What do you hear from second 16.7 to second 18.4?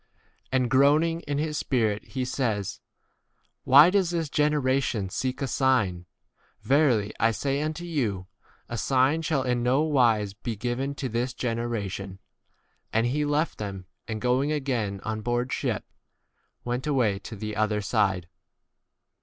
away to the other side.